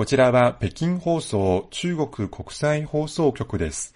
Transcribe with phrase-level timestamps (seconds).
[0.00, 3.92] こちらは北京放送中国国際放送局です。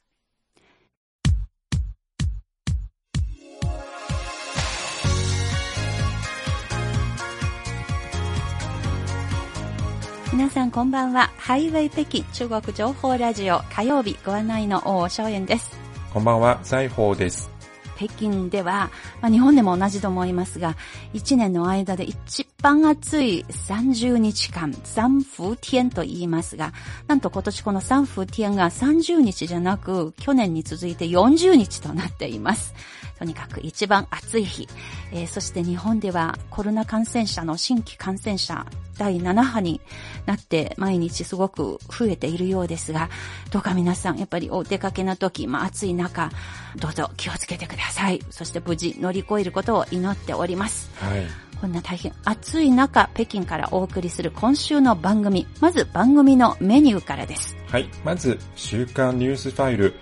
[10.30, 11.30] 皆さんこんばんは。
[11.38, 15.74] ハイウェイ北京中国情報ラジオ火曜日ご案内の大正円です。
[16.12, 17.48] こんばんは、財宝です。
[17.96, 18.90] 北京では、
[19.22, 20.76] まあ、日本でも同じと思いますが、
[21.14, 26.72] 1年の間で一番暑い30日間、三伏天と言いますが、
[27.06, 32.74] なんと今年この三伏天が30日じゃなく、去年に続いて40日となっています。
[33.18, 34.66] とにかく一番暑い日、
[35.12, 38.64] えー、そして日本ではコロナ感染者の新規感染者
[38.96, 39.82] 第7波に
[40.24, 43.10] なって毎日すごく増えているようですが、
[43.50, 46.30] どうか皆さんやっぱりお出かけの時、まあ暑い中、
[46.76, 48.20] どうぞ気をつけてください。
[48.30, 50.90] そして無事乗り越えることを祈っております。
[50.96, 51.43] はい。
[51.64, 55.46] こんな大変暑い中、北京からお送りする今週の番組。
[55.62, 57.56] まず番組のメニューからです。
[57.68, 57.88] はい。
[58.04, 59.94] まず、週刊ニュースファイル。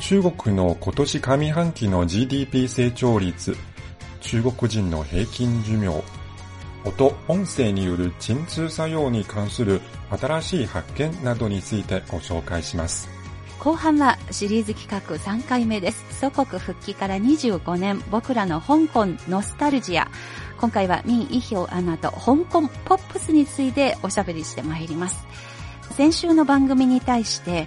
[0.00, 3.56] 中国の今年上半期の GDP 成長率。
[4.20, 6.04] 中国人の平均寿命。
[6.84, 13.08] 音、音声による鎮痛作用に関する新しい発見などについてご紹介します。
[13.58, 16.20] 後半はシリーズ企画3回目です。
[16.20, 20.10] 祖国復帰から25年、僕らの香港ノスタルジア。
[20.60, 25.26] 今回はミン・イヒョウアナと香港ポップスについておしゃべりしてまいります。
[25.92, 27.66] 先週の番組に対して、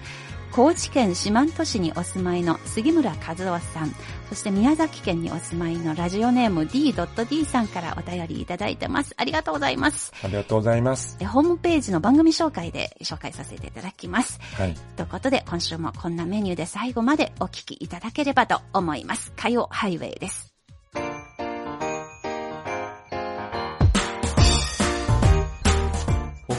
[0.51, 3.95] 高知県四万十市にお住まいの杉村和夫さん、
[4.27, 9.13] そして宮崎県にお住まいのラジオネーム D.D さんからお便りいただいてます。
[9.15, 10.11] ありがとうございます。
[10.21, 11.17] ありがとうございます。
[11.25, 14.39] ホームページの番組紹介で紹介させていただきます。
[14.55, 14.75] はい。
[14.97, 19.31] ということで、今週もこんなメニューで最後までお聞きいただければと思います。
[19.37, 20.50] 火曜ハイウェイです。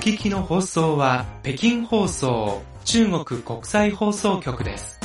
[0.04, 4.98] 聞きの放送は北京放送中国国際放送局です。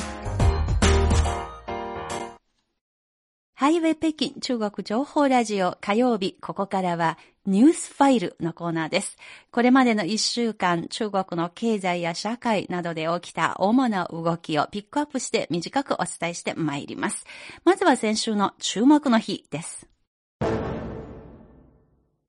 [3.53, 9.17] ハイウェイ北京中国情報ラジオ火曜日、ここからはニュースファイルのコーナーです。
[9.51, 17.23] これまでの一週間、中国の経済や社会などで起きた主な動きをピックアップして短くお伝えしてまいります。
[17.63, 19.87] まずは先週の注目の日です。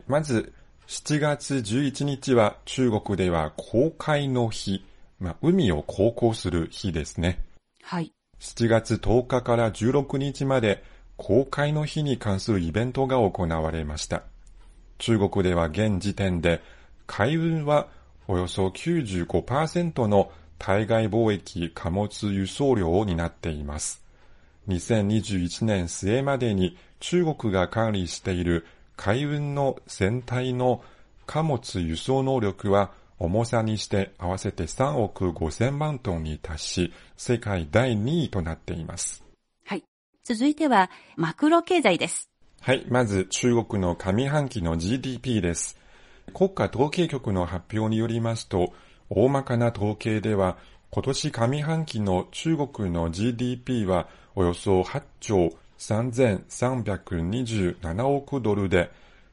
[0.07, 0.53] まず、
[0.89, 4.87] 7月11日は中国では公開の日。
[5.21, 7.45] まあ、海を航行する日ですね。
[7.83, 8.11] はい。
[8.41, 10.83] 7月10日から16日まで
[11.19, 14.23] 公開の日に関するイベントが行われました。
[14.97, 16.63] 中国では現時点で
[17.07, 17.89] 海運は
[18.27, 24.03] およそ95%の対外貿易貨物輸送量を担っています。
[24.69, 28.65] 2021年末までに中国が管理している
[28.99, 30.83] 海運の全体の
[31.25, 39.25] 貨物輸送能力は重さにして合わせて3億5千万トンに達し、世界第2位となっています。
[39.65, 39.85] はい。
[40.25, 42.29] 続いては、マクロ経済です。
[42.61, 42.87] はい。
[42.89, 45.79] まず、中国の上半期の GDP です。
[46.35, 48.73] 国家統計局の発表によりますと、
[49.11, 50.59] 大まかな統計では、
[50.91, 58.91] 今年上半期の中国の GDP はおよそ8兆3327億ドルで、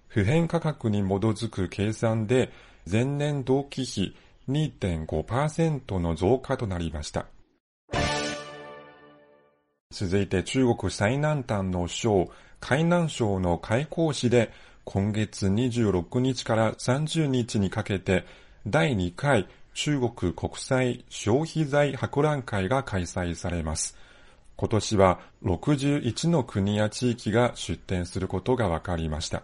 [0.07, 2.51] 普遍価格に基づく計算で
[2.89, 4.15] 前年同期比
[4.47, 7.25] 2.5%の増加となりました。
[9.91, 12.29] 続いて中国最南端の省、
[12.59, 14.51] 海南省の開港市で
[14.83, 18.25] 今月26日から30日にかけて
[18.67, 23.97] 第2回中国国際消費財博覧会が開催されます。
[24.57, 29.43] 今年は61の国や地域が出展することが分かりました。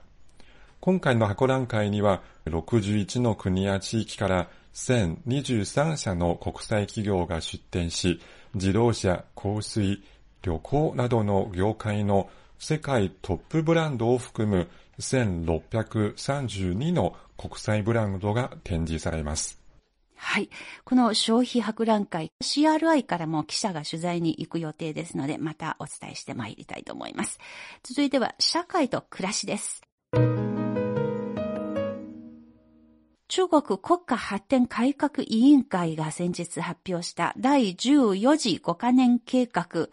[0.79, 8.19] 今回の博覧会には61の国や地域から1023社の国際企業が出展し、
[8.55, 10.01] 自動車、香水、
[10.41, 19.60] 旅行などの業界の世界トップブランドを含む1632の国際ブランドが展示されます。
[20.23, 20.49] はい。
[20.85, 27.39] この消費博覧会、CRI からも記者が取材に行く予定ですので、またお伝えしてまいりたいと思います。
[27.81, 29.81] 続いては、社会と暮らしです。
[33.31, 39.87] 中国国家発展改革委員会が先日発表した第14次5カ年計画。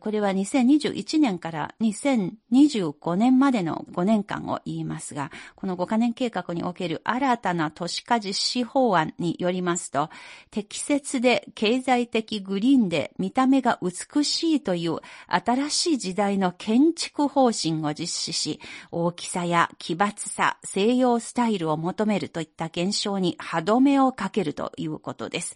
[0.00, 10.10] これは2021年から2025年までの5年間を言いますが、この5カ年計画における新たな都市化実施法案によりますと、
[10.50, 14.96] 適切で経済的グリーンで見た目が美しいという
[15.28, 18.58] 新しい時代の建築方針を実施し、
[18.90, 25.54] 大きさや奇抜さ、西洋スタイルを求めるといった減少に歯止めをかけるということです。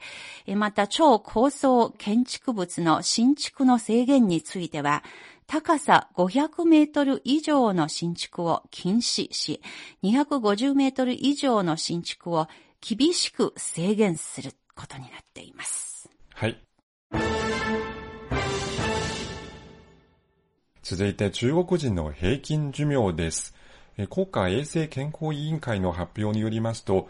[0.56, 5.02] また、超高層建築物の新築の制限については、
[5.46, 9.62] 高さ500メートル以上の新築を禁止し、
[10.02, 12.46] 250メートル以上の新築を
[12.82, 16.10] 厳しく制限することになっています。
[16.34, 16.58] はい。
[20.82, 23.54] 続いて中国人の平均寿命です。
[23.96, 27.08] え国家衛生健康委員会の発表によりますと、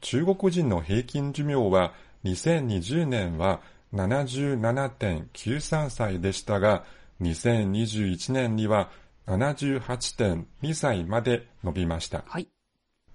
[0.00, 1.92] 中国人の平均寿命は
[2.24, 3.60] 2020年は
[3.94, 6.84] 77.93歳でしたが、
[7.20, 8.90] 2021年には
[9.26, 12.24] 78.2歳まで伸びました。
[12.26, 12.48] はい。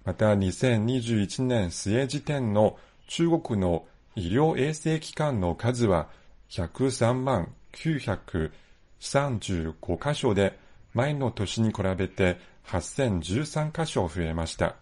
[0.03, 2.77] また2021年末時点の
[3.07, 3.85] 中国の
[4.15, 6.09] 医療衛生機関の数は
[6.49, 10.57] 103万935箇所で
[10.95, 12.37] 前の年に比べて
[12.67, 14.75] 8013箇所増えました。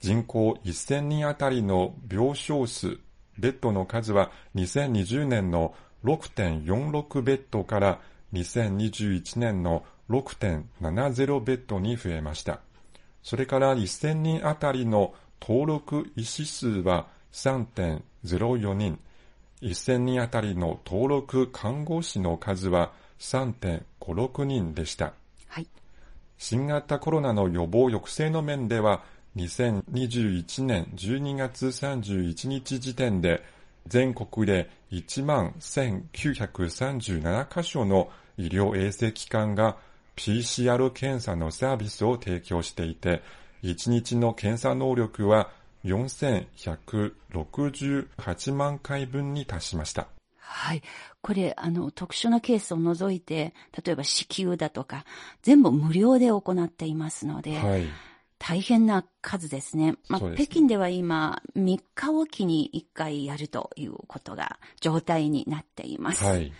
[0.00, 2.98] 人口1000人あたりの病床数、
[3.38, 5.74] ベッドの数は2020年の
[6.04, 8.00] 6.46ベッドから
[8.32, 12.60] 2021年の6.70ベッドに増えました。
[13.24, 19.00] それから1000人あたりの登録医師数は3.04人、
[19.60, 25.14] 1000人あたりの登録看護師の数は3.56人でした。
[26.38, 29.02] 新型コロナの予防抑制の面では、
[29.36, 33.42] 2021年12月31日時点で、
[33.86, 39.76] 全国で1万1937カ所の医療衛生機関が
[40.16, 43.22] PCR 検査のサービスを提供していて、
[43.62, 45.50] 1日の検査能力は
[45.84, 50.08] 4168万回分に達しました。
[50.50, 50.82] はい。
[51.20, 53.54] これ、あの、特殊なケースを除いて、
[53.84, 55.04] 例えば子宮だとか、
[55.42, 57.86] 全部無料で行っていますので、はい。
[58.38, 59.96] 大変な数ですね。
[60.08, 66.24] まあ、ね北京では今、3日おきに1回やるということが、状態になっています。
[66.24, 66.50] はい。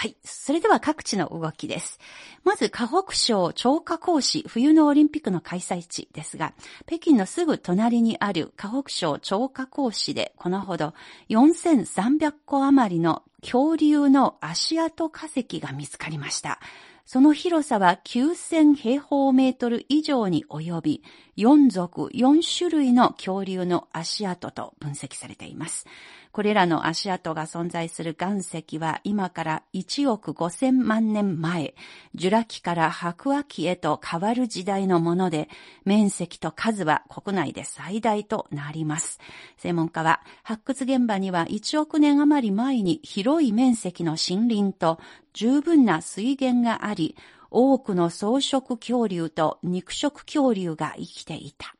[0.00, 0.16] はい。
[0.24, 1.98] それでは各地の動きです。
[2.42, 6.54] まず、河北省張家口市冬のオリンピックの開催地ですが、
[6.86, 10.94] 北京のすぐ隣にある河北省張家口市でこのほど
[11.28, 16.60] 4300個余りの恐竜の足跡化石が見つかりました。
[17.04, 21.02] その広さは9000平方メートル以上に及び、
[21.36, 25.86] 4族4種類の恐竜の足跡と分析されています。
[26.32, 31.74] これらの足跡が存在する岩石は今から1億5000万年前、
[32.14, 35.48] ジュラ紀から白亜紀へと変わる時代のもので、
[35.84, 39.18] 面積と数は国内で最大となります。
[39.56, 45.00] 専門家は、発掘現場には1億年余り前に広い面積の森林と
[45.32, 47.16] 十分な水源があり、
[47.50, 51.74] 多くの草食恐竜と肉食恐竜が生きていた。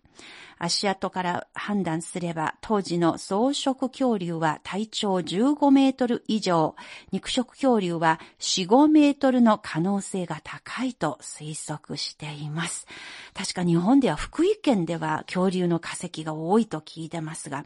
[0.63, 6.77] 足跡から判断すれば、当時の草食恐竜は体長15メートル以上、
[7.13, 12.87] 肉食恐竜は4、5メートルの可能性が高いと推測しています。
[13.33, 17.65] 確か日本では福井県では恐竜の化石が多いと聞いてますが、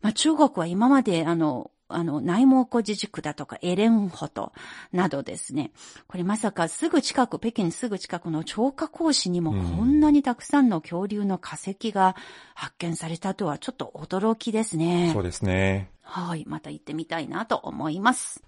[0.00, 4.52] まあ、中国は今まであの、あの、内蒙古自治区だとかエレンホト
[4.92, 5.72] などですね。
[6.06, 12.14] これまさかすぐ近く、北京すぐ近くの張家口市にもこんなにたくさんの恐竜の化石が
[12.54, 15.10] 発見されたとはちょっと驚きですね。
[15.14, 15.90] そうですね。
[16.02, 16.44] はい。
[16.46, 18.42] また行ってみたいなと思います。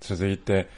[0.00, 0.68] 続いて、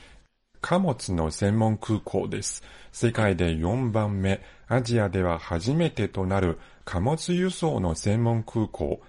[0.60, 2.62] 貨物の専門空港です。
[2.92, 9.00] 世界で4番目、アジアでは初めてとなる貨物輸送の専門空港、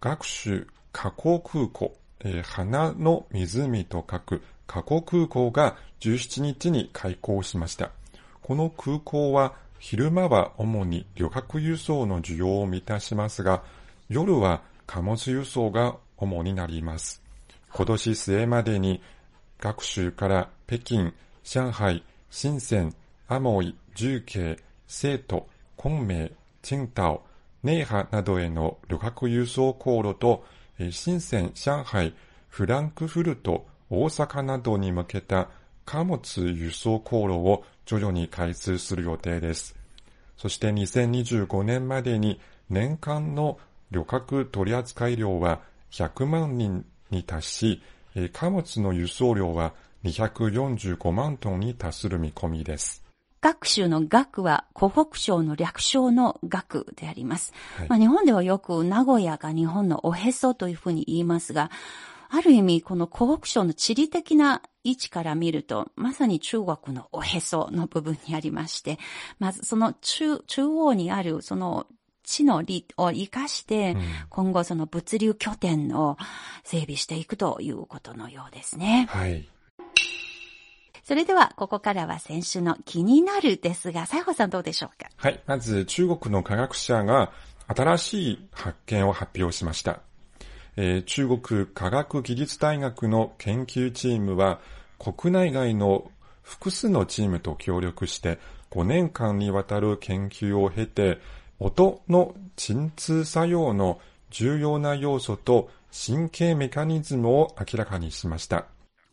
[0.00, 7.90] 学習加工空港、えー花の湖と書く加工空港が17日に開港しました。
[8.42, 13.62] この空港は昼間は主に旅客輸送の需要を満たしますが、
[14.08, 17.22] 夜は貨物輸送が主になります。
[17.72, 19.02] 今年末までに
[19.58, 21.12] 学習から北京、
[21.44, 22.94] 上海、深セン、
[23.26, 26.28] アモイ、重慶、成都、昆明、
[26.62, 27.22] 青島、
[27.62, 30.44] 寧波などへの旅客輸送航路と、
[30.90, 32.14] 深セン、上海、
[32.48, 35.48] フランクフルト、大阪などに向けた
[35.84, 39.74] 貨物輸送航路を徐々に開通する予定です。
[40.36, 43.58] そして2025年までに年間の
[43.90, 45.60] 旅客取扱量は
[45.90, 47.82] 100万人に達し、
[48.32, 49.74] 貨物の輸送量は
[50.04, 53.07] 245万トンに達する見込みです。
[53.40, 57.52] 学習の学は湖北省の略称の学であります。
[57.76, 61.70] はいまあ、日本ではよく名古屋が日本のおへそというふうに言いますが、
[62.30, 68.98] ある意味、この湖北省の地理的な位置から見ると、まさに中国のおへその部分にありまして、
[69.38, 71.86] まずその中、中央にあるその
[72.24, 73.96] 地の利を活かして、
[74.28, 76.18] 今後その物流拠点を
[76.64, 79.06] 整備していくということのようですね。
[79.10, 79.48] はい。
[81.08, 85.08] それでは、ここからは先週の気になるですが、西郷さんどうでしょうか？
[85.16, 85.40] はい。
[85.46, 87.32] まず、中国の科学者が
[87.66, 90.00] 新しい発見を発表しました。
[90.76, 94.60] えー中国科学技術大学の研究チームは、
[94.98, 96.10] 国内外の
[96.42, 98.38] 複数のチームと協力して、
[98.70, 101.20] 5年間にわたる研究を経て、
[101.58, 103.98] 音の鎮痛作用の
[104.28, 108.66] 重要な要素と神経メカニズムを明らかにしました。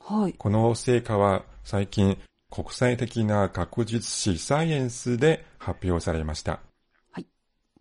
[0.07, 0.33] はい。
[0.33, 2.19] この成果は最近
[2.51, 6.59] 国際的な学術誌サイエンスで発表されました。
[7.11, 7.25] はい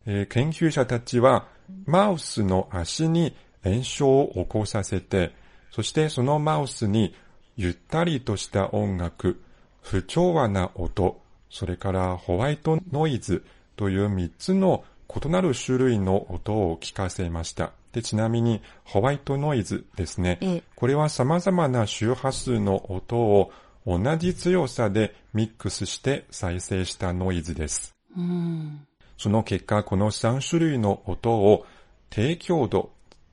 [0.06, 1.46] えー研究者たちは
[1.84, 5.32] マウスの足に炎症を起こさせて、
[5.70, 7.14] そしてそのマウスに
[7.56, 9.42] ゆったりとした音楽、
[9.82, 13.44] 不調和な音、それからホワイトノイズ
[13.76, 17.72] という3つの異なる種類の音を聞かせました。
[17.94, 20.38] で、ちなみにホワイトノイズですね。
[20.40, 23.52] ええこれは様々な周波数の音を
[23.86, 27.94] 同じ強さでミックスして再生したノイズです。
[28.16, 28.86] うん。
[29.16, 31.64] その結果、この3種類の音を
[32.10, 32.90] 低強度、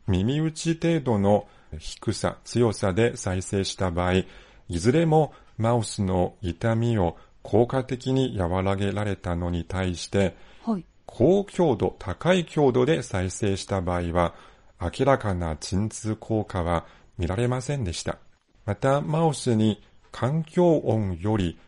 [0.07, 1.47] 耳打ち程度の
[1.79, 4.25] 低さ、強さで再生した場合、い
[4.69, 10.85] ずれもマウスの痛みを効果的に和らげられたのに対して、はい。
[11.13, 14.33] 高強度、高い強度で再生した場合は、
[14.81, 16.85] 明らかな鎮痛効果は
[17.17, 18.17] 見られませんでした。
[18.65, 21.59] また、マウスに環境音より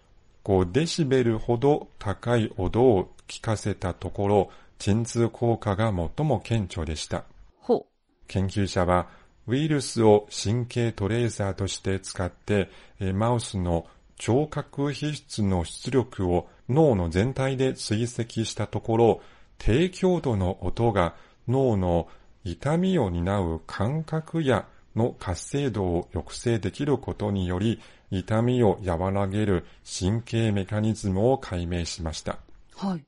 [0.45, 7.25] 5デシベルほど高い音を聞かせたところ、鎮痛効果が最も顕著でした。
[7.59, 7.85] ほ
[8.27, 9.07] 研究者は
[9.45, 12.69] ウイルスを神経トレーサーとして使って、
[13.00, 13.85] えーマウスの
[14.15, 19.21] 聴覚皮質の出力を脳の全体で追跡したところ、
[19.57, 21.15] 低強度の音が
[21.48, 22.07] 脳の
[22.43, 27.79] 痛みを担う感覚やの活性度を抑制できることにより、
[28.12, 29.65] 痛みを和らげる
[30.00, 32.38] 神経メカニズムを解明しました。
[32.83, 32.88] う。
[32.88, 33.03] はい。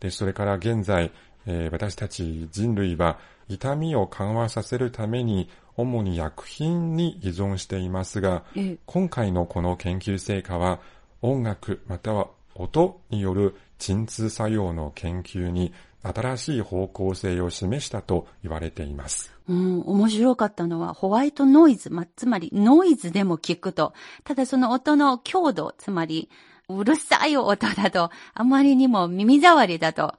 [0.00, 1.12] で、それから現在、
[1.46, 3.18] えー私たち人類は
[3.48, 10.80] 痛みを緩和させるために主に薬品に依存していますが、ええ今回のこの研究成果は
[11.22, 15.72] 音楽または音による鎮痛作用の研究に
[16.02, 19.32] 新しい方向性を示したと言われています。
[19.48, 23.92] うん、面白かったのは、ホワイトノイズ、ま、つまり、ノイズでも聞くと、
[24.24, 26.30] ただその音の強度、つまり、
[26.68, 30.14] うるさい音だと、あまりにも耳障りだと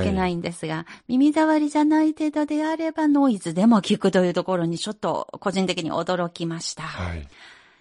[0.00, 6.84] いけないんですが、耳障りじゃない程度であれば、ノイズでも聞くというところにちょっと個人的に驚きました。
[6.84, 7.28] はい。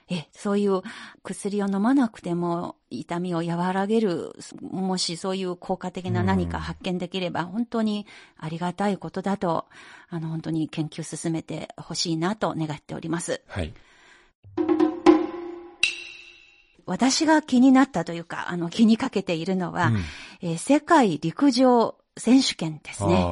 [0.10, 0.82] え、そういう
[1.22, 8.06] 薬を飲まなくても痛みを和らげる、もしそういう効果的な何か発見できれば、本当に
[8.38, 9.66] ありがたいことだと、
[10.10, 13.42] あの、本当に研究進めてほしいなと願っております。
[13.48, 13.74] はい。
[16.86, 19.98] 私が気になったというか、あの、気にかけているのは、うん
[20.42, 23.26] えー世界陸上選手権ですね。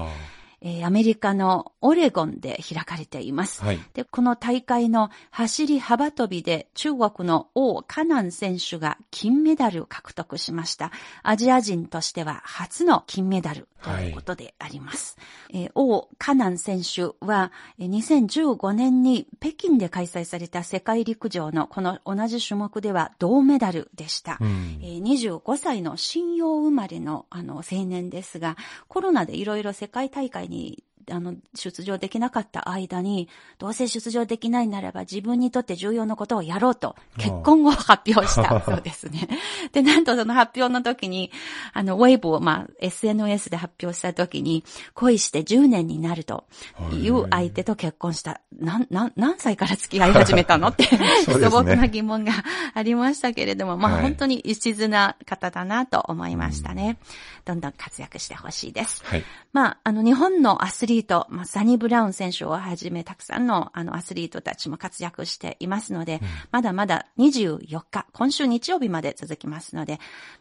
[0.66, 3.62] あえーアメリカのオレゴンで開かれています。
[3.62, 3.80] ーはい。
[3.94, 10.92] で、この大会の走り幅跳びで中国の王カナン選手が金メダルを獲得しました。
[11.24, 15.18] アジア人としては初の金メダルということであります。
[15.54, 24.38] えー王カナン選手はえー2015年に北京で開催された世界陸上のこの同じ種目では銅メダルでした。
[24.42, 28.58] うんえー25歳の新陽生まれのあの青年ですが、
[28.88, 30.82] コロナでいろいろ世界大会に你
[31.12, 39.28] あの、出場できなかった間に、どうせ出場できないならば自分にとって重要なことをやろうと、結婚を発表した そうですね。
[39.72, 41.32] で、なんとその発表の時に、
[41.74, 46.46] あの、ウェイブを、まあ、SNS で発表した時に、恋して10年になると
[46.92, 48.42] いう相手と結婚した。
[48.58, 50.70] なん、なん、何歳から付き合い始めたの？
[50.70, 50.86] って、
[51.26, 52.34] 素朴な疑問が
[52.74, 56.98] ありましたけれども、まあ、はい本当に一途な方だなと思いましたね。
[57.44, 59.04] どんどん活躍してほしいです。
[59.06, 59.24] はい。
[59.52, 60.95] まあ、あの、日本のアスリート、
[61.30, 66.22] まあ、サニブラウン選手をはじめ、たくさんの、あの、アスリートたちも活躍していますので、
[66.52, 70.00] まだまだ24日、今週日曜日まで続きますので、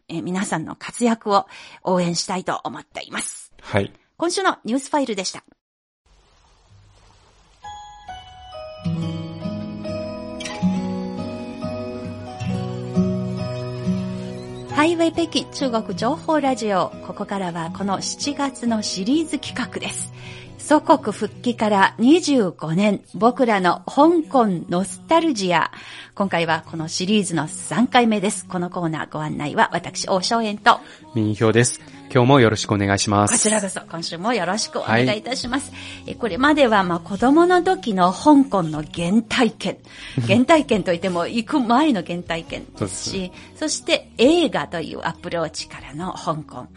[0.08, 1.46] えー皆さんの活躍を
[1.82, 3.52] 応援したいと思っています。
[3.60, 3.92] はい。
[4.16, 5.44] 今週のニュースファイルでした。
[14.74, 16.90] はハイウェイ北京中国情報ラジオ。
[17.06, 20.12] ここからはこの7月のシリーズ企画です。
[20.64, 25.70] 祖国復帰から25年、僕らの香港ノスタルジア。
[26.14, 28.46] 今回はこのシリーズの3回目です。
[28.46, 30.80] このコーナーご案内は私、王正円と、
[31.14, 31.82] 民票です。
[32.10, 33.34] 今日もよろしくお願いします。
[33.34, 35.70] こちらこそ今週もよろしくお願いいたします。
[36.06, 39.76] えこれまではまあ子供の時の香港の原体験。
[40.26, 46.68] 原体験といっても行く前の原体験ですし、そして映画というアプローチからの香港。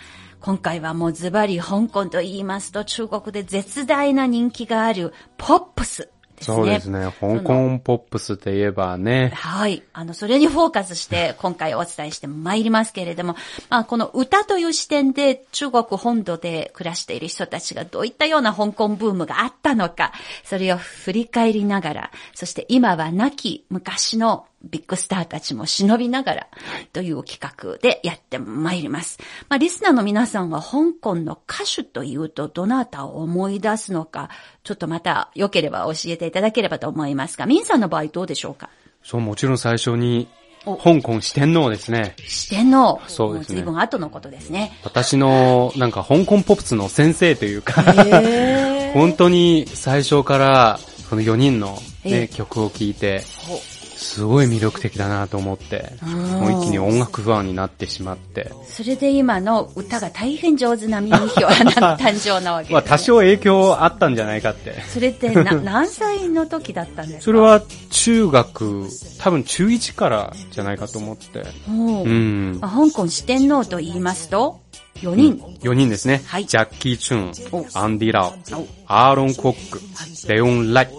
[0.42, 6.10] 今回はもうズバリ香港と言いますと中国で絶大な人気があるポップス。
[6.38, 6.56] ですね。
[6.56, 7.14] そうですね。
[7.20, 9.32] 香港ポップスといえばね。
[9.34, 9.84] はい。
[9.94, 13.36] あの、それにフォーカスして今回お伝えしてまいりますけれども、
[13.70, 20.14] まあ、この歌という視点で中国本土で暮らしている人たちがどういったような香港ブームがあったのか、
[20.44, 26.48] それを振り返りながら、そして今は亡き昔のビッグスターたちも忍びながら
[26.92, 29.20] という企画でやってまいります。
[29.50, 34.30] まあ、リスナーの皆さんは香港の歌手というとどなたを思い出すのか、
[34.64, 38.70] ちょっとまた良ければ教えていただければと思いますが、ミンさんの場合どうでしょうか？
[39.04, 40.28] そう、もちろん最初に、
[40.66, 42.16] 香港四天王ですね。
[42.18, 43.00] 四天王。
[43.08, 43.56] そうですね。
[43.56, 44.78] 随分後のことですね。
[44.84, 47.84] 私の、なんか香港ポップスの先生というか
[48.94, 53.24] 本当に最初から、この4人の、ね、曲を聴いて、
[53.98, 58.52] すごい魅力的だなと思って、もう一気に音楽ファンになってしまって。
[58.68, 62.74] それで今の歌が大変上手なミニヒョアの誕生なわけです、ね。
[62.74, 64.82] まあ多少影響あったんじゃないかって。
[64.88, 67.22] それってな 何歳の時だったんですか？
[67.24, 68.88] それは中学、
[69.18, 71.44] 多分中1からじゃないかと思って。
[71.68, 72.60] うん。
[72.62, 74.60] まあ、香港四天王と言いますと、
[75.02, 75.40] 4人、うん。
[75.72, 76.22] 4人ですね。
[76.26, 76.46] はい。
[76.46, 78.34] ジャッキー・チュン、アンディ・ラオ、
[78.88, 79.82] アーロン・コック、
[80.28, 80.90] レオン・ライ。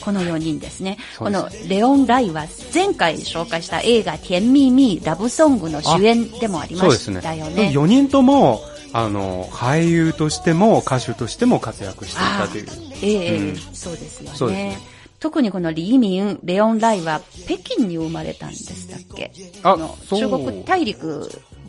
[0.00, 0.98] この4人ですね。
[1.18, 7.50] このレオン・ライは前回紹介した映画甜蜜蜜ラブソングの主演でもありましたよね。
[7.50, 7.70] そうですね。
[7.74, 12.66] 4人とも、あの、俳優としても歌手としても活躍していたという。
[13.02, 14.36] ええうん、そうですよね。
[14.36, 14.98] そうですね。
[15.20, 19.32] 特にこのリーミン、レオン・ライは北京に生まれたんでしたっけ？
[19.64, 21.28] あの中国大陸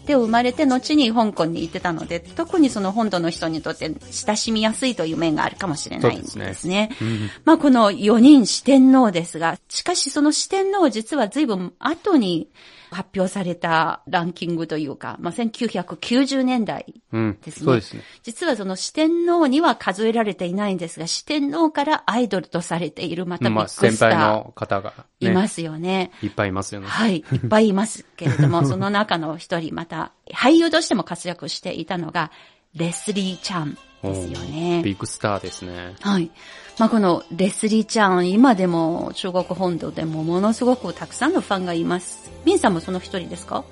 [0.09, 6.55] で生まれて後に香港に行ってたので、特にその本土の人にとって親しみやすいという面があるかもしれないんですね。
[6.55, 12.47] すねうん、まあこの4人四天王ですが、しかしその四天王実は随分後に
[12.91, 17.13] 発表されたランキングというか、まあ、1990年代ですね。
[17.13, 18.03] うん、そうですね。
[18.23, 23.91] 実はその四天王には数えられていないんですが、四天王からアイドルとされているまたビッグスター。
[23.91, 26.11] 先輩の方が、ね、いますよね。
[26.21, 26.87] いっぱいいますよね。
[26.87, 27.17] はい。
[27.17, 32.31] いっぱいいますけれども、 その中の一人、また俳優としても活躍していたのが、
[32.75, 34.81] レスリー・チャンですよね。
[34.83, 35.95] ビッグスターですね。
[35.99, 36.31] はい。
[36.77, 42.31] まあ、このレスリーちゃん、今でも中国本土でもものすごくたくさんのファンがいます。
[42.45, 43.65] ミンさんもその一人ですか？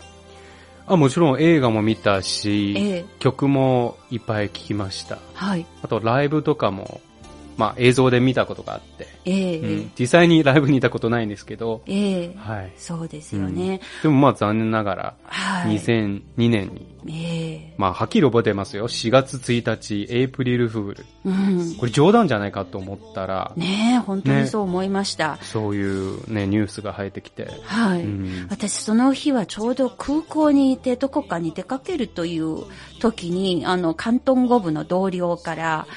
[0.88, 5.20] あ、もちろん映画も見たし、ええ、曲もいっぱい聴きました。
[5.34, 5.66] はい。
[5.82, 7.02] あとライブとかも、
[7.58, 9.08] まあ映像で見たことがあって。
[9.26, 11.82] ええうん、実際にライブにいたことないんですけど。
[11.88, 12.72] ええはい。
[12.78, 13.82] そうですよね。
[13.98, 18.88] うん、でもまあ残念ながら、はい、2002年に、ええまあはっきり覚えてますよ。
[18.88, 21.06] 4月1日、エイプリルフール。
[21.26, 23.52] うん、これ冗談じゃないかと思ったら。
[23.56, 25.34] ねえ、本当にそう思いました。
[25.34, 27.50] ね、そういうね、ニュースが入ってきて。
[27.63, 28.48] はい、うん。
[28.50, 32.65] 私その日はちょうど空港にいてどこかに出かけるという
[33.00, 35.88] 時に、あの、関東語部の同僚から、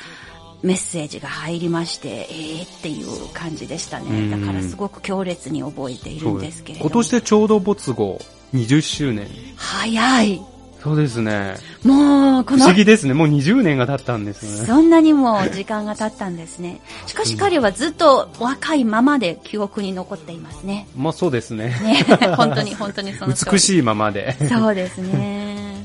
[0.63, 4.31] メッセージが入りまして、ええー、っていう感じでしたね。
[4.31, 6.91] だからすごく強烈に覚えているんですけれども。
[6.91, 8.19] 今年でちょうど没後
[8.55, 9.29] 20周年。
[9.57, 10.43] 早い。
[10.83, 11.57] そうですね。
[11.85, 12.65] もう、この。
[12.65, 13.13] 不思議ですね。
[13.13, 14.67] もう20年が経ったんですね。
[14.67, 16.81] そんなにも時間が経ったんですね。
[17.07, 20.87] しかし彼はずっと若いままで記憶に残っていますね。
[20.97, 21.77] まあそうですね。
[21.83, 24.37] ね本当に本当にその美しいままで。
[24.49, 25.40] そうですね。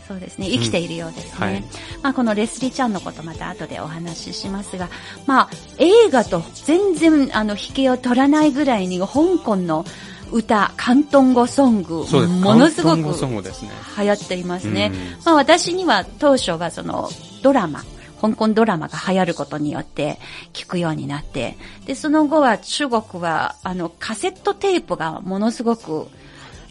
[0.07, 0.47] そうですね。
[0.47, 1.31] 生きているようですね。
[1.33, 1.63] うんはい、
[2.03, 4.89] まあこのレスリーちゃんのことまた後でお話ししますが、
[5.25, 9.85] まあ映画と全然あの引けを取らないぐらいに香港の
[10.31, 12.05] 歌、広東語ソング、
[12.41, 14.91] ものすごく流行っていますね。
[15.23, 17.09] まあ私には当初はその
[17.41, 17.83] ドラマ、
[18.21, 20.19] 香港ドラマが流行ることによって
[20.53, 26.07] 聞くようになって、で、その後は中国はあのカセットテープがものすごく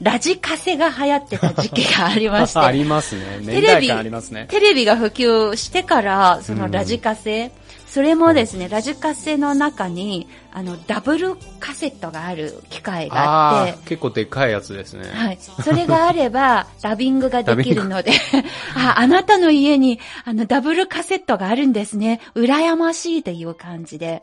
[0.05, 2.59] ラジカセが流行ってた時期がありまして。
[2.61, 3.41] ありますね。
[3.47, 4.47] テレビ、ありますね。
[4.51, 7.51] テレビが普及してから、そのラジカセ、うん、
[7.95, 13.79] それもですね、ラジカセの中に、あの、ダブルカセットがある機械があって。
[13.91, 15.09] 結構でかいやつですね。
[15.09, 15.39] はい。
[15.41, 18.11] それがあれば、 ダビングができるので、
[18.75, 22.21] あ、あなたの家に、あの、ダブルカセットがあるんですね。
[22.35, 24.23] 羨ましいという感じで。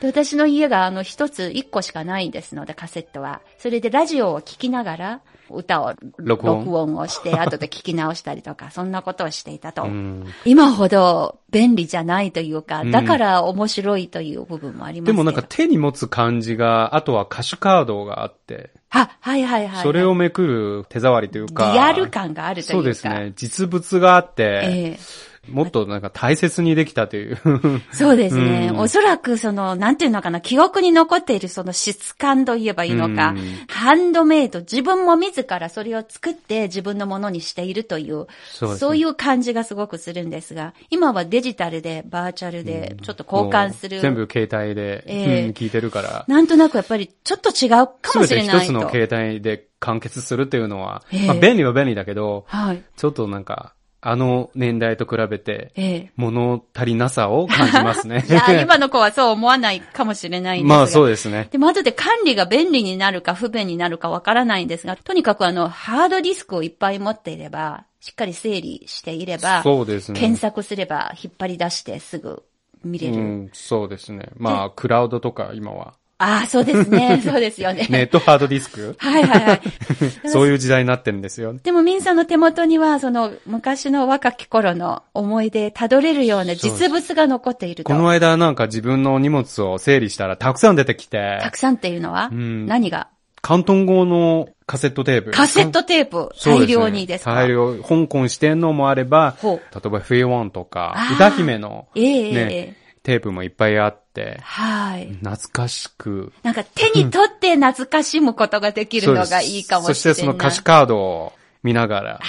[0.00, 3.42] で私の家が、あの、一つ、一個しかないんですので、カセットは。
[3.58, 5.20] それでラジオを聞きながら、
[5.54, 9.84] 歌を録音をして、 後で聞き直したりとか、そんなことをしていたと。
[9.84, 15.06] うん今ほど便利じゃないというか、うんだから面白いという部分もあります。
[15.06, 19.82] でもなんか手に持つ感じが、あとは歌手カードがあって、あ、はいはいはい。
[19.82, 22.72] それをめくる手触りというか、リアル感があるというか。
[22.72, 23.32] そうですね。
[23.36, 27.38] 実物があって、ええもっとなんか大切にできたという。
[27.92, 28.68] そうですね。
[28.70, 43.96] うんおそらくその、なんていうのかな、記憶に残っているその質感と言えばいいのか、うんハンドメイド、自分も自らそれを作って自分のものにしているという、そうですねいう感じがすごくするんですが、今はデジタルで、バーチャルで、ちょっと交換する。
[43.96, 47.68] もう全部携帯で、ええうん聞いてるから、なんとなくやっぱりちょっと違う
[48.00, 48.62] かもしてれないと。
[48.62, 52.82] 一つの携帯で完結するっていうのは、ええまあ、便利は便利だけど、はい。
[52.96, 56.12] ちょっとなんか、あの年代と比べて、ええ。
[56.16, 58.24] 物足りなさを感じますね。
[58.28, 60.76] いや、今の子はそう思わないかもしれないんですが。
[60.76, 61.46] まあそうですね。
[61.52, 70.18] でも後で管理が便利になるか不便になるかわからないんですが、とにかくあの、ハードディスクをいっぱい持っていれば、しっかり整理していれば、そうですね。
[70.18, 72.42] 検索すれば引っ張り出してすぐ
[72.82, 73.14] 見れる。
[73.14, 74.30] うん、そうですね。
[74.36, 75.94] まあ、クラウドとか今は。
[76.22, 77.20] ああ、そうですね。
[77.24, 77.86] そうですよね。
[77.90, 78.94] ネットハードディスク？
[78.98, 79.60] はいはいはい。
[80.28, 81.54] そういう時代になってるんですよ。
[81.54, 87.92] でも、ミンさんの手元には、その、昔の若き頃の思い出、たどれるような実物が残っていると。
[87.92, 93.08] この間なんか自分の荷物を整理したらたくさん出てきて、たくさんっていうのは、うん何が？
[93.44, 95.30] 関東語のカセットテープ。
[95.32, 97.34] カセットテープ、大量にですか？
[97.34, 97.74] 大量。
[97.82, 105.08] 香港四天王もあれば、ほ例えばフィーワンとか歌姫の、えええねえテープもいっぱいあって、はい。
[105.20, 106.32] 懐かしく。
[106.42, 109.94] なんか手に取って懐かしむことができるのがいいかもしれない。
[109.94, 112.20] そしてその歌詞カードを見ながら、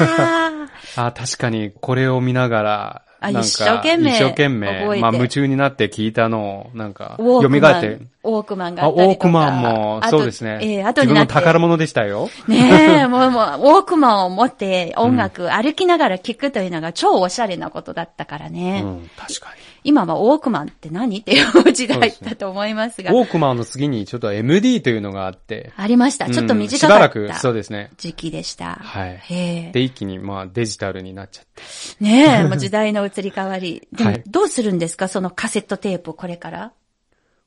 [0.00, 0.66] あ
[1.06, 9.08] あ確かにこれを見ながら、なんかあ一生懸命一生懸覚命、まあ夢中になって聞いたのを、なんか、蘇って、ウォークマンがあ、あったり。
[9.08, 10.58] ウォークマンも、そうですね。
[10.60, 11.32] ええ後自分のになって。
[11.34, 12.28] 宝物でしたよ。
[12.46, 18.82] ねえ、 もうもう、ウォークマンを持って音楽、歩きながら聴くというのが超おしゃれなことだったからね。
[18.84, 19.65] うん、確かに。
[19.86, 23.12] 今はウォークマンって何っていう時代だと思いますが。
[23.12, 26.28] ウォークマンの次にちょっと MD というのがあって、ありました。
[26.28, 27.90] ちょっとうん短しばらく、かったそうですね。
[27.96, 28.74] 時期でした。
[28.74, 31.62] はいへえで、一気にまあデジタルになっちゃって。
[32.04, 33.86] ねえ、もう時代の移り変わり。
[33.92, 35.08] で もはい、どうするんですか？
[35.08, 36.72] そのカセットテープ、これから？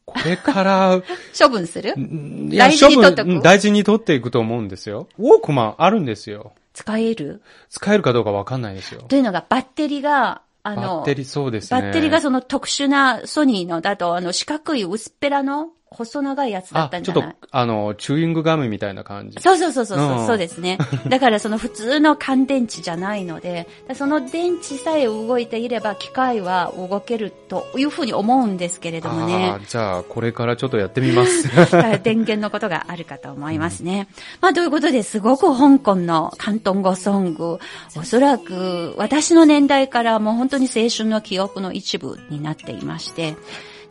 [0.05, 1.01] これから、
[1.39, 1.93] 処分する？
[1.97, 3.41] いや大事に取っとく？
[3.41, 5.07] 大事に取っていくと思うんですよ。
[5.19, 6.53] ウォークマンあるんですよ。
[6.73, 7.41] 使える？
[7.69, 9.01] 使えるかどうかわかんないですよ。
[9.01, 11.81] というのが、バッテリーが、あの、バッテリーそうですね。
[11.81, 17.23] バッテリーがその特殊なソニーのだと、あの、四角い薄っぺらの細長いやつだったあ、んじゃない？
[17.23, 19.39] ちょっと、あの、チューイングガムみたいな感じ。
[19.41, 20.77] そうそうそうそうそう、うんそうですね。
[21.09, 31.47] だからその普通の乾電池じゃないので、その電池さえ動いていれば機械は動けるというふうに思うんですけれどもねじゃあ、これからちょっとやってみます。
[32.03, 34.07] 電源のことがあるかと思いますね。
[34.41, 37.59] まあ、ということで、すごく香港の広東語ソング、
[37.97, 43.35] おそらく私の年代からもう本当に青春の記憶の一部になっていまして、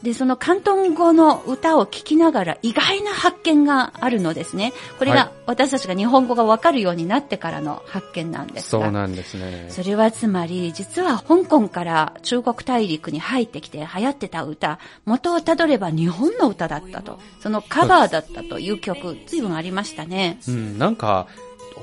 [0.02, 4.72] で、その広東語の歌を聴きながら意外な発見があるのですね。
[4.98, 8.84] これはいが私たちが日本語がわかるようになってからの発見なんですが。
[8.84, 9.66] そうなんですね。
[9.70, 17.18] それはつまり、実は香港から中国大陸に入ってきて流行ってた歌、元をたどれば日本の歌だったと。
[17.40, 20.38] そのカバーだったという曲、随分ありましたね。
[20.46, 21.26] うん、なんか、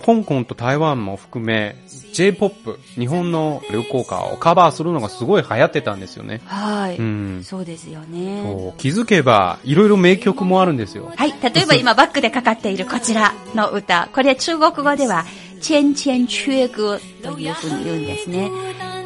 [0.04, 1.76] 香港と台湾も含め、
[2.14, 6.42] J-POP、日本の流行歌をカバーするのがすごい流行ってたんですよね。
[6.46, 6.98] はい。
[6.98, 7.44] うん。
[7.44, 8.74] そうですよね。
[8.78, 11.12] 気づけば、いろいろ名曲もあるんですよ。
[11.16, 11.34] はい。
[11.42, 14.10] 例えば今バックでかかっているこちらの歌。
[14.14, 15.26] これ中国語では、
[15.62, 18.52] チェンチェンチュエグというふうに言うんですね。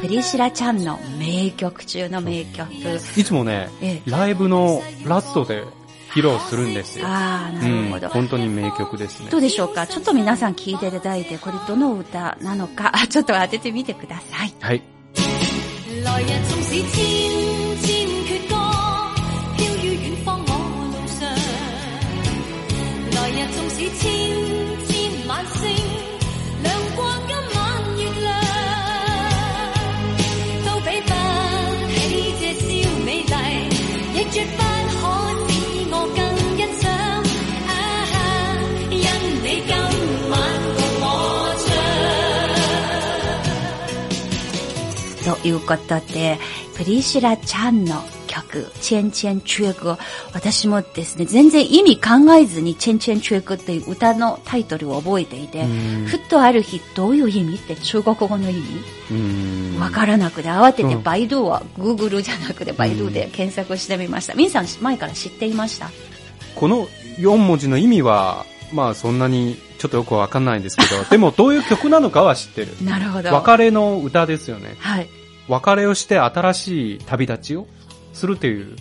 [0.02, 2.72] プリシラちゃんの名曲中の名曲。
[3.18, 5.64] いつもね、ええライブのラストで
[6.14, 7.06] 披露するんですよ。
[7.08, 9.38] ああ、なうんるほど。、本当に名曲ですねど。
[9.38, 9.88] うでしょうか？
[9.88, 14.54] ちょっと皆さん聞いていただいて、これどの歌なのか、ちょっと当ててみてください。
[14.60, 14.82] はい。
[45.48, 46.40] いうことで、
[46.76, 49.98] プリシラちゃんの曲、チェンチェンチュエグを、
[50.34, 55.66] 私もですね、全然意味考えずに、チェンチェンチュエグっていう歌のタイトルを覚えていて、
[56.06, 57.56] ふっとある日、どういう意味？
[57.56, 58.64] って中国語の意味？
[59.12, 59.80] うん。
[59.80, 64.34] わからなくて、慌ててうんバイドゥは、グーグルじゃなくてバイドゥで検索してみました。
[64.36, 65.90] ミンさん前から知っていました？
[66.56, 72.76] この4文字の意味は、まあそんなにちょっとよくわかんないんですけど、 でもどういう曲なのかは知ってる。
[72.84, 73.34] なるほど。
[73.34, 74.76] 別れの歌ですよね。
[74.80, 75.10] はい。
[75.50, 77.68] 別れをして新しい旅立ちを
[78.14, 78.76] するという、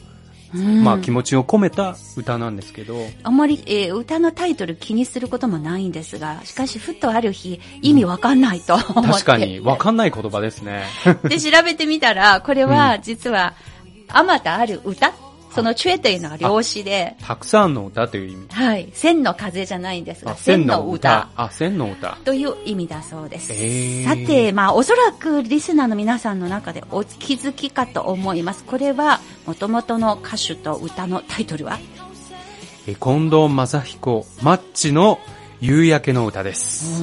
[0.54, 9.12] うんまあ気持ちを込めた歌なんですけど、あんまり、えー歌のタイトル気にすることもないんですが、しかしふとある日、意味わかんないと思って。
[9.12, 10.84] 確かにわかんない言葉ですね。
[11.28, 13.54] で、調べてみたら、これは実は、
[14.08, 15.12] あまたある歌
[15.58, 18.46] そのチュエというのは量詞で、たくさんの歌という意味。
[18.50, 18.88] はい。
[18.94, 21.28] 千の風じゃないんですが、あ千の歌。
[21.36, 22.16] あ、千の歌。
[22.24, 23.48] という意味だそうです。
[24.04, 28.64] さて、まあ、おそらくリスナーの皆さんの中でお気づきかと思います。
[28.64, 31.78] これは、元々の歌手と歌のタイトルは？
[32.86, 35.18] え近藤正彦、マッチの
[35.60, 37.02] 夕焼けの歌です。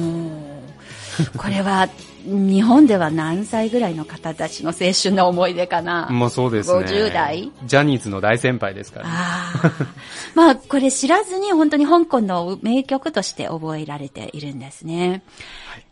[1.36, 1.88] これは、
[2.24, 6.08] 日本では何歳ぐらいの方たちの青春の思い出かな？
[6.10, 6.84] もうそうですね。
[6.84, 9.06] 50代ジャニーズの大先輩ですから。
[9.08, 9.72] ああ。
[10.34, 15.22] まあ、これ知らずに本当に香港の名曲として覚えられているんですね。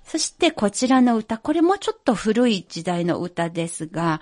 [0.04, 4.20] そしてこちらの歌、これもちょっと古い時代の歌ですが、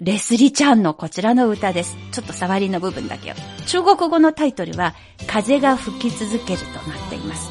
[0.00, 1.96] レスリちゃんのこちらの歌です。
[2.10, 3.34] ちょっと触りの部分だけを。
[3.66, 4.94] 中国語のタイトルは、
[5.28, 7.50] 風が吹き続けるとなっています。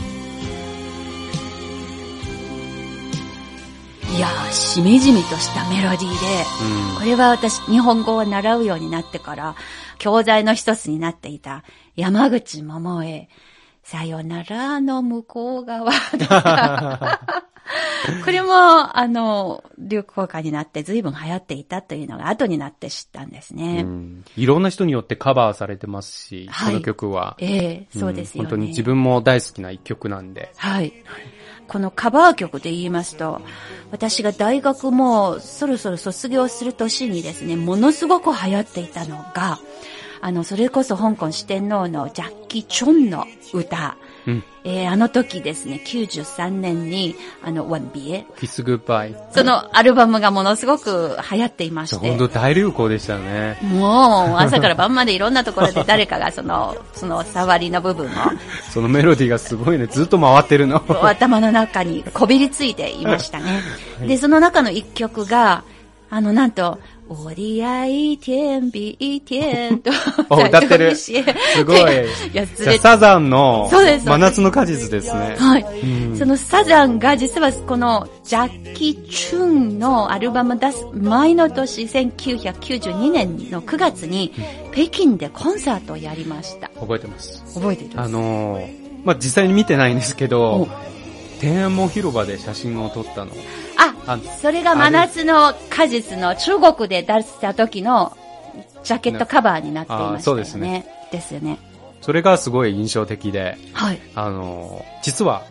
[4.13, 6.07] いやー、しみじみとしたメロディーで、
[6.93, 6.99] うん。
[6.99, 9.55] これは私、日本語を習うようになってから、
[9.99, 11.63] 教材の一つになっていた、
[11.95, 13.29] 山口百恵、
[13.83, 17.21] さよならの向こう側とか
[18.25, 23.83] これも、あの、流行歌になって随分流行っていたというのが後になって知ったんですね。
[23.83, 27.35] うんいろんな人によってカバーされてますし、はいこの曲は。
[27.39, 28.47] ええそうですよね。
[28.47, 30.51] ん本当に自分も大好きな一曲なんで。
[30.57, 30.93] はい。
[31.67, 33.41] このカバー曲で言いますと、
[33.91, 39.59] 私が大学もそろそろ卒業する年にですね、ものすごく流行っていたのが、
[40.21, 43.97] あの、それこそ香港四天王のジャッキー・チョンの歌。
[44.27, 44.43] うん。
[44.63, 48.25] えーあの時ですね、93年に、あの、ワンビエ。
[48.39, 49.15] キスグッバイ。
[49.31, 51.95] そのアルバムがものすごく流行っていまして。
[51.95, 53.57] 本当大流行でしたね。
[53.63, 58.09] もう、朝から晩までいろんなところで誰かがその、 その触りの部分を
[58.69, 59.87] そのメロディーがすごいね。
[59.87, 60.83] ずっと回ってるの。
[61.01, 63.61] 頭の中にこびりついていましたね。
[64.05, 65.63] で、その中の一曲が、
[66.09, 66.79] あの、なんと、
[67.11, 69.91] オリアイテンビイテンと
[70.29, 71.77] お歌ってるすすごい。
[72.31, 75.35] やじゃあサザンのそうです真夏の果実ですね。
[75.37, 75.65] はい。
[75.83, 84.31] うんそのサザンが実はこのジャッキー・チュンのアルバム出す前の年1992年の9月に
[84.71, 86.69] 北京でコンサートをやりました。
[86.79, 87.43] 覚えてます。
[87.53, 88.67] 覚えてるあのー、
[89.03, 90.67] まあ、実際に見てないんですけおど、
[91.41, 93.31] 天安門広場で写真を撮ったの。
[93.75, 98.15] ああ、それが真夏の果実の中国で出した時の
[98.83, 100.17] ジャケットカバーになっていましたよね。
[100.17, 100.85] あそうですね。
[101.11, 101.57] ですよね。
[102.01, 103.99] それがすごい印象的で、はい。
[104.13, 105.43] あのー、実は、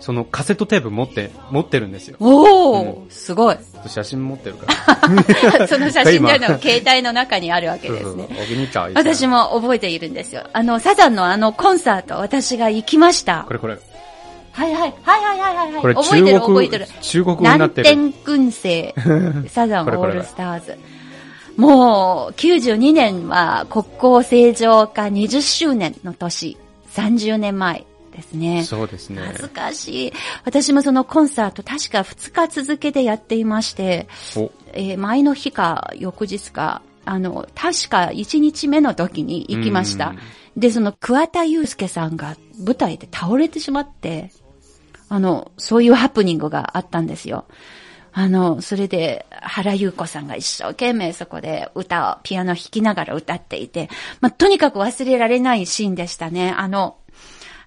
[0.00, 2.18] そのカセットテープ持って、持ってるんですよ。
[2.20, 3.56] おー、すごい。
[3.86, 4.66] 写真持ってるか
[5.58, 5.66] ら。
[5.68, 8.28] その写真というのは携帯の中にあるわけですね。
[8.94, 10.44] 私も覚えているんですよ。
[10.52, 13.54] あの、サザンのあのコンサート、私が行きましたこ。
[13.54, 13.78] れこれ。
[14.52, 15.82] はいはい、はいはいはいはいはい。
[15.82, 17.88] これ覚えてる覚えてる。、中国語にな南ってる。
[17.88, 18.94] 天軍星、
[19.48, 20.78] サザンオールスターズ。
[21.56, 26.56] もう、92年は国交正常化20周年の年、
[26.94, 28.62] 30年前ですね。
[28.64, 29.22] そうですね。
[29.24, 30.12] 恥ずかしい。
[30.44, 40.14] 私もそのコンサート確か2日続けてやっていまして、お、えー前の日か翌日か、あの、確か1日目の時に行きました。
[40.56, 44.30] で、その桑田祐介さんが舞台で倒れてしまって、
[45.12, 47.44] あの、そういうハプニングがあったんですよ。
[48.14, 53.90] あの、それで、原優子さんが一生懸命そこで歌を、ピアノ弾きながら歌っていて、
[54.22, 56.54] まあ、とにかく忘れられないシーンでしたね。
[56.56, 56.96] あの、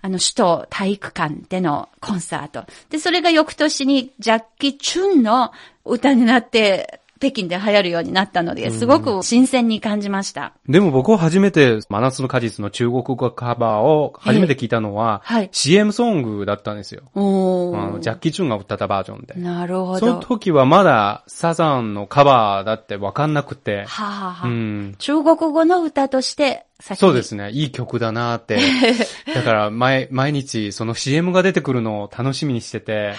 [0.01, 2.65] あの、首都体育館でのコンサート。
[2.89, 5.51] で、それが翌年にジャッキ・チュンの
[5.83, 10.53] 歌になって、北京で流行るようになったので、すごく新鮮に感じました。
[10.67, 17.03] でも僕は初めて、真夏の果実の中国語カバーを初めて聞いたのは、ええはい CM ソングだったんですよ。
[17.15, 19.35] おジャッキー・チュンが歌ったバージョンで。
[19.35, 20.17] なるほそのど。
[20.17, 24.95] は時はまだサザンのカバーだってわかんなくて、あ、はあはあうん。
[24.97, 27.51] 中国語の歌としてそうですね。
[27.51, 28.59] いい曲だなって。
[29.33, 33.15] だから、毎、毎日、その CM が出てくるのを楽しみにしてて。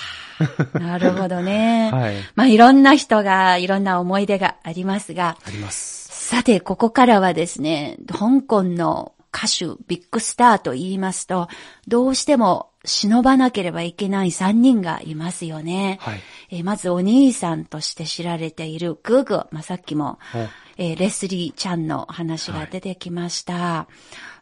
[0.75, 1.91] なるほどね。
[1.93, 2.17] はい。
[2.35, 6.07] まあいろんな人がいろんな思い出がありますが、あります。
[6.29, 11.49] さて、ここからはですね、香港の歌手、ビッグスターと言いますと、
[11.89, 15.99] どうしても忍ばなければいけない3人がいますよね。
[16.01, 16.21] はい。
[16.51, 20.47] えーまずお兄さんとして知られているグーグー、まあ、さっきも、お
[20.79, 23.89] えーレスリーちゃんの話が出てきました。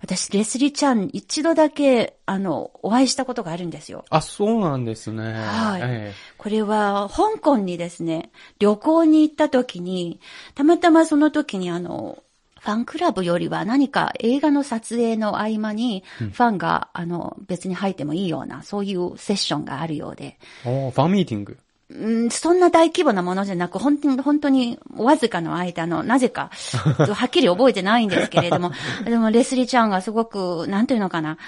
[0.00, 4.04] 私、レスリーちゃん一度だけ、あの、お会いしたことがあるんですよ。
[4.10, 5.32] あ、そうなんですね。
[5.32, 10.20] はいえこれは、香港にですね、旅行に行った時に、
[10.54, 12.22] たまたまその時にあの、
[12.60, 21.58] ファンクラブよりは何か映画の撮影の合間に、ファンが、あの、別に入ってもいいような、そういうセッションがあるようで、えおファンミーティング。
[21.94, 26.50] うん、そんな大規模なものじゃなく、本当に、本当に、わずかの間の、なぜか、
[27.14, 28.72] はっきり覚えてないんですけれども、
[29.06, 31.38] でも、レスリーちゃんがすごく、なんていうのかな、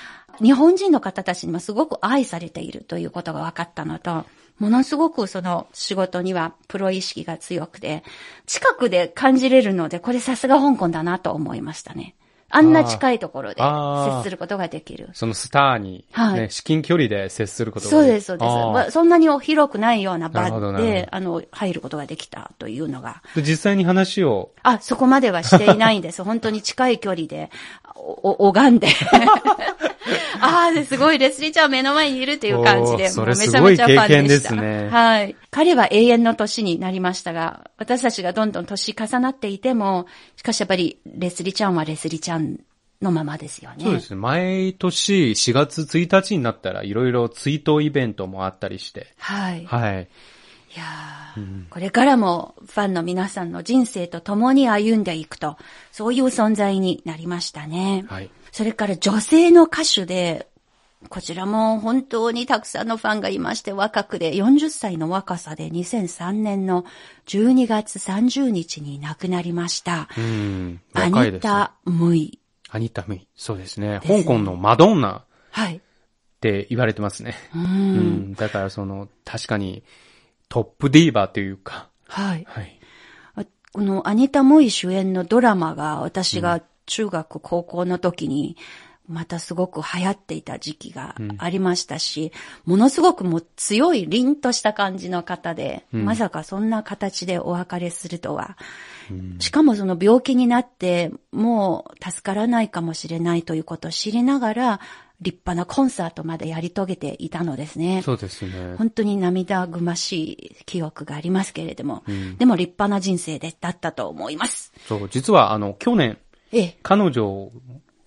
[0.40, 4.24] 日本人の方たちにもすごく愛されているということが分かったのと、
[4.58, 8.04] ものすごくその仕事にはプロ意識が強くて、
[8.46, 12.14] 近くで感じれるので、これさすが香港だなと思いましたね。
[12.48, 15.08] あんな近いところで接することができる。
[15.12, 18.46] そのスターに、ねはい至近距離で接することがそうです、そうです。
[18.46, 23.22] まあそんなに広くないような場で、あの、入ることができたというのが。
[23.34, 26.22] で実際に話を、あ、そこまではしていないんです。
[26.22, 27.50] 本当に近い距離で、
[27.96, 28.88] お、お拝んで。
[30.40, 34.48] ああ、すごい、レスリーちゃん目の前にいるっていう感じで、めちゃめちゃファンでした。
[34.50, 35.36] すねはい。
[35.50, 40.06] 彼は永遠の年になりましたが、私たちがどんどん年重なっていても、
[40.36, 42.58] しかしやっぱり、レスリーちゃんはレスリーちゃん
[43.02, 43.84] のままですよね。
[43.84, 44.16] そうですね。
[44.16, 49.08] 毎年4月1日になったらいろいろ追悼イベントもあったりして。
[49.18, 49.64] はい。
[49.64, 50.08] はい。
[50.76, 55.56] いやーこれからもファンの皆さんの人生と共に歩んでいくと、
[55.90, 58.04] そういう存在になりましたね。
[58.08, 58.30] はい。
[58.52, 60.48] それから女性の歌手で、
[61.08, 66.84] こちらも本当にたくさんのファンがいまして、若くで40歳の若さで2003年の
[67.26, 70.08] 12月30日に亡くなりました。
[70.16, 70.80] うん。
[70.94, 71.36] ア若いです、ね。
[71.36, 72.38] ニタ・ムイ。
[72.70, 73.26] アニタ・ムイ。
[73.34, 74.00] そうですね。
[74.06, 75.80] 香港のマドンナっはい。
[76.40, 77.34] て言われてますね。
[77.54, 77.58] う。
[77.58, 78.34] うんん。
[78.34, 79.82] だからその、確かに
[80.48, 81.88] トップディーバーというか。
[82.08, 82.44] はい。
[82.48, 82.80] はい。
[83.34, 88.56] あこのアニタ・モイ主演のドラマが私が中学、高校の時に
[89.08, 92.32] またすごく流行っていた時期がありましたし、
[92.64, 98.56] ものすごくもう強い凛とした感じの方で、まさかそんな形でお別れするとは。
[99.38, 104.80] しかもその病気になってもう助からないかもしれないということを知りながら
[105.20, 108.02] 立派なコンサートまでやり遂げていたのですね。
[108.02, 108.74] そうですね。
[108.76, 112.04] 本当に涙ぐましい記憶がありますけれども、
[112.38, 114.72] でも立派な人生でだったと思います。
[114.86, 116.18] そう、実はあの、去年、
[116.52, 116.78] ええ。
[116.82, 117.50] 彼女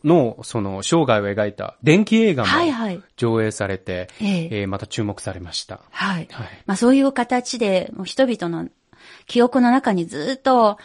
[0.03, 3.01] のその生涯を描いた電気映画もはいはい。
[3.17, 5.81] 上映されて、えええーまた注目されました。
[5.89, 6.27] はい。
[6.31, 6.47] はい。
[6.65, 8.69] まあそういう形で、人々の
[9.25, 10.77] 記憶の中にずっと、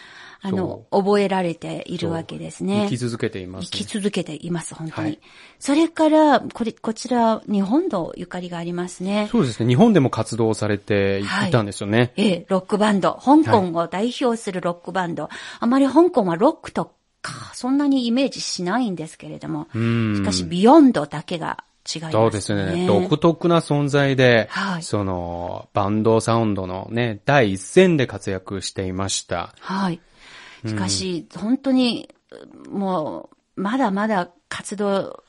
[0.46, 2.82] あの、覚えられているわけですね。
[2.84, 5.06] 生き続けています、生き続けています、本当に。
[5.08, 5.20] はい
[5.60, 9.28] それから、これ、こちら、日本のゆかりがありますね。
[9.30, 9.66] そうですね。
[9.66, 12.12] 日本でも活動されていはいたんですよね。
[12.16, 13.18] ええ、ロックバンド。
[13.24, 15.30] 香港を代表するロックバンド。
[15.60, 19.68] あまり香港はロックとか、そんなにイメージしないんですけれども。
[19.74, 22.20] うんしかし、ビヨンドだけが違いますね。
[22.20, 22.86] そうですね。
[22.86, 29.54] 独特な存在で、はいその、バンドサウンドのね、第一線で活躍していました。
[29.60, 30.00] はい。
[30.66, 32.08] しかし、本当に、
[32.68, 35.22] もう、まだまだ活動、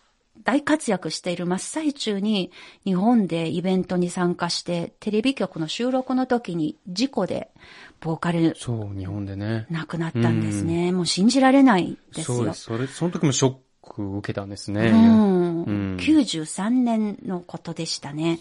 [0.44, 2.52] 大活躍している真っ最中に、
[2.84, 7.52] 日本でイベントに参加して、テレビ局の収録の時に事故で、
[8.00, 9.66] ボーカルそう、日本でね。
[9.70, 10.92] 亡くなったんですね。
[10.92, 12.38] もう信じられないですよ。
[12.38, 12.62] そうです。
[12.62, 14.90] それ、その時もショック受けたんですね。
[14.90, 18.40] うんうん93年のことでしたね。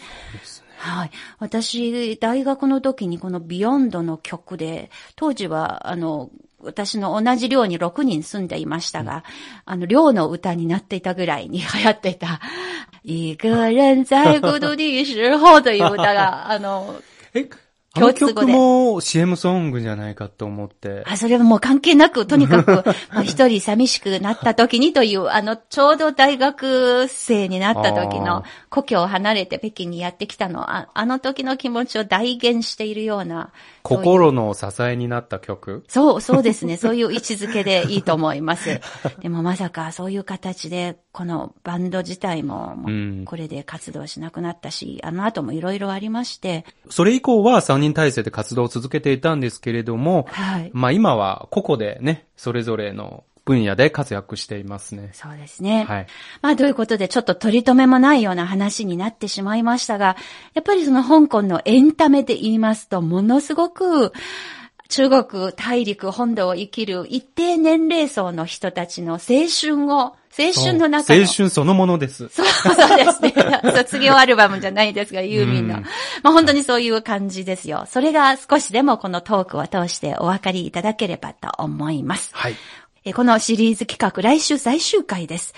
[0.77, 1.11] はい。
[1.39, 6.31] 私、大学の時にこのビヨンドの曲で、当時は、あの、
[6.65, 9.25] 私の同じ寮に6人住んでいましたが、
[9.65, 12.41] あの、寮の歌になっていたぐらいに流行っていた、
[13.05, 16.97] 一个人在孤独的时候という歌が、あの、
[17.35, 17.49] え、
[17.95, 21.05] 共通語でも CM ソングじゃないかと思って。
[21.07, 33.53] あ、それはもう関係なく、 とにかく、まあ一人寂しくなった時にという、あの、ちょうど大学生になった時あのー故郷を離れて北京にやってきたのあ、あの時の気持ちを代言しているような。
[33.83, 35.85] 心の支えになった曲？
[35.87, 36.77] そう、そうですね。
[36.77, 38.81] そういう位置づけでいいと思います。
[39.21, 42.77] でもまさかそういう形で、このバンド自体も、
[43.25, 50.71] これで活動しなくなったし、あの後もいろいろありまして、それ以降は3人体制で活動を続けていたんですけれども、はい。
[50.75, 55.11] まあ今は個々でね、それぞれの分野で活躍していますね。
[55.13, 55.85] そうですね。
[55.85, 56.07] はい。
[56.43, 60.17] まあ、ということで、ちょっと取り留めもないような話になってしまいましたが、
[60.55, 64.13] やっぱりその香港のエンタメで言いますと、ものすごく、
[64.89, 71.21] 中国大陸本土を生きる一定年齢層の人たちの青春を、青春の中の。
[71.21, 72.29] 青春そのものです。
[72.29, 73.33] そう、そうですね。
[73.75, 75.77] 卒業アルバムじゃないですが、ユーミンの。
[75.77, 75.83] うん
[76.23, 77.87] まあ本当にそういう感じですよ。
[77.89, 82.31] それが少しでもこのトークを通してお分かりいただければと思います。
[82.33, 82.57] はい。
[83.05, 85.55] えーこのシリーズ企画、来週最終回です。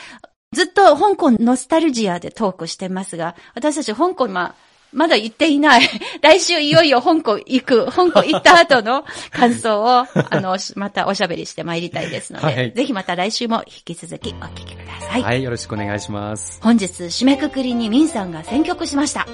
[0.52, 4.54] ずっと香港ノスタルジアでトークしてますが、私たち香港、まあ、
[4.92, 5.82] まだ行っていない。
[6.22, 15.22] 来週いよいよ香港行く、香港行った後の感想を、 あの、しまたおしゃべりしてまいりたいですので、はいぜひまた来週も引き続きお聞きください。
[15.22, 16.60] はい、よろしくお願いします。
[16.62, 19.26] 本日、締めくくりにミンさんが選曲しました。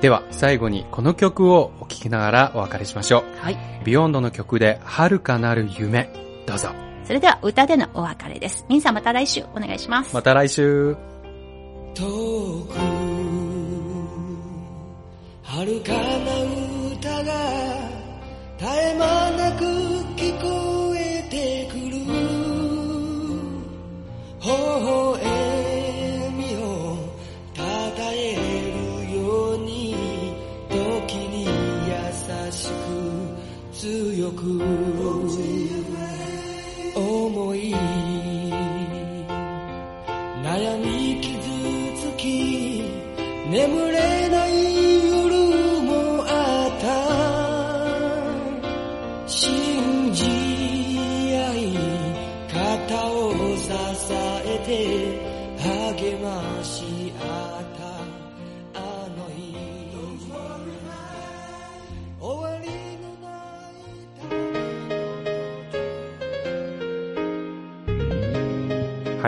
[0.00, 3.54] では、最後にこの曲をお聴きながらお別れしましょはい。
[3.54, 3.84] う。
[3.84, 6.10] ビヨンドの曲で、遥かなる夢。
[6.46, 6.70] どうぞ。
[7.04, 8.64] それでは歌でのお別れです。
[8.68, 10.14] ミンさんまた来週お願いします。
[10.14, 10.96] また来週。
[11.94, 12.04] 遠
[12.66, 13.51] く
[15.54, 15.98] 遥かな
[16.94, 17.30] 歌が
[18.56, 19.64] 絶え間なく
[20.16, 21.90] 聞こえてくる
[24.40, 25.20] 微笑
[26.32, 26.96] みを
[27.52, 29.94] たたえるように
[30.70, 31.92] 時に優
[32.50, 32.80] しく
[33.74, 34.40] 強く
[36.96, 37.74] 思い
[40.42, 41.30] 悩み傷
[42.10, 42.82] つき
[43.50, 44.21] 眠れ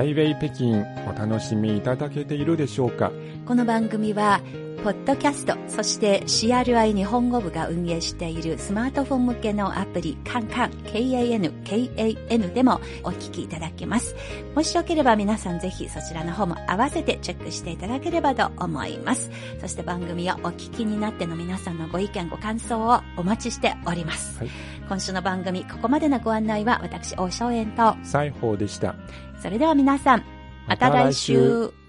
[0.04, 3.10] ハイウェイ北京お楽しみいただけているでしょうか？
[3.46, 4.42] この番組は、
[4.84, 14.14] ポッドキャスト、そして CRI 日本語部が運営しているスマートフォン向けのアプリ、カンカン、KAN、KAN でもお聞きいただけます。
[14.54, 19.30] もしよければ皆さんぜひそちらの方も合わせてチェックしていただければと思います。
[19.58, 24.38] そして番組をお聞きになっての皆さんのご意見、ご感想をお待ちしております。
[24.40, 24.50] はい
[24.86, 28.94] 今週の番組、ここまでのご案内は私、大正円と、西宝でした
[29.40, 30.24] それでは皆さん、
[30.68, 31.83] また来週。